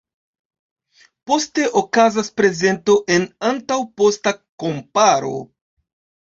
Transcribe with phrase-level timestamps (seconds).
[1.31, 4.35] Poste okazas prezento en antaŭ-posta
[4.65, 5.37] komparo.